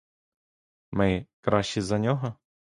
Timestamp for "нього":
1.99-2.33